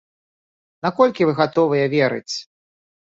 Наколькі 0.85 1.27
вы 1.31 1.35
гатовыя 1.41 1.85
верыць? 1.95 2.33